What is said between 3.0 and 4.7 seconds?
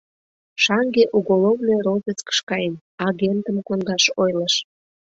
агентым кондаш ойлыш.